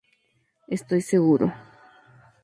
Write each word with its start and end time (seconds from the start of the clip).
Estoy 0.67 1.01
seguro. 1.03 1.53